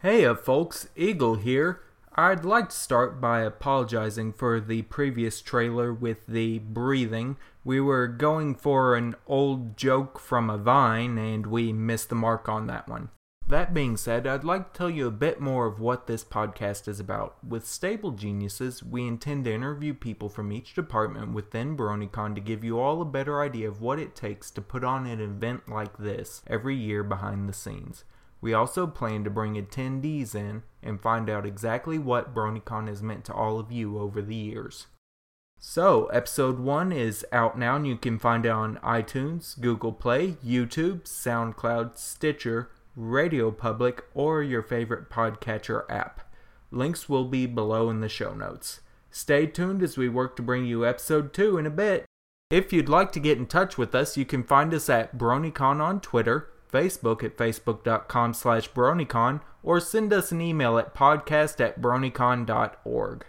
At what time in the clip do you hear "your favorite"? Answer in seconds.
44.40-45.10